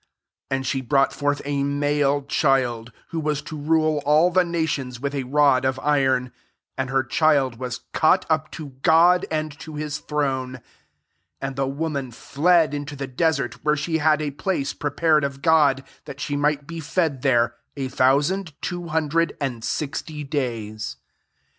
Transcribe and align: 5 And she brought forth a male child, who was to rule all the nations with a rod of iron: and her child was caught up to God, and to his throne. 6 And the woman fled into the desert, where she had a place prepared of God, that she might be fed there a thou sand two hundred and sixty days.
5 0.49 0.57
And 0.57 0.65
she 0.65 0.81
brought 0.81 1.13
forth 1.13 1.43
a 1.45 1.61
male 1.61 2.23
child, 2.23 2.91
who 3.09 3.19
was 3.19 3.43
to 3.43 3.55
rule 3.55 4.01
all 4.03 4.31
the 4.31 4.43
nations 4.43 4.99
with 4.99 5.13
a 5.13 5.25
rod 5.25 5.63
of 5.63 5.77
iron: 5.77 6.31
and 6.75 6.89
her 6.89 7.03
child 7.03 7.59
was 7.59 7.81
caught 7.93 8.25
up 8.27 8.49
to 8.53 8.69
God, 8.81 9.27
and 9.29 9.51
to 9.59 9.75
his 9.75 9.99
throne. 9.99 10.53
6 10.55 10.63
And 11.41 11.55
the 11.55 11.67
woman 11.67 12.09
fled 12.09 12.73
into 12.73 12.95
the 12.95 13.05
desert, 13.05 13.63
where 13.63 13.77
she 13.77 13.99
had 13.99 14.23
a 14.23 14.31
place 14.31 14.73
prepared 14.73 15.23
of 15.23 15.43
God, 15.43 15.83
that 16.05 16.19
she 16.19 16.35
might 16.35 16.65
be 16.65 16.79
fed 16.79 17.21
there 17.21 17.53
a 17.77 17.85
thou 17.85 18.21
sand 18.21 18.53
two 18.59 18.87
hundred 18.87 19.37
and 19.39 19.63
sixty 19.63 20.23
days. 20.23 20.97